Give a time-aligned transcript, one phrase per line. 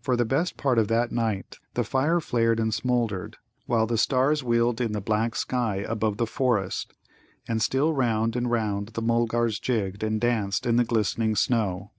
[0.00, 4.44] For the best part of that night the fire flared and smouldered, while the stars
[4.44, 6.94] wheeled in the black sky above the forest;
[7.48, 11.90] and still round and round the Mulgars jigged and danced in the glistening snow.